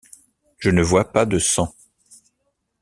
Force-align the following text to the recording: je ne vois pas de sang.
je 0.57 0.71
ne 0.71 0.81
vois 0.81 1.11
pas 1.11 1.27
de 1.27 1.37
sang. 1.37 1.71